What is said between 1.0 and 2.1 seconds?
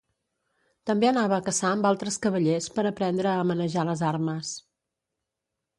anava a caçar amb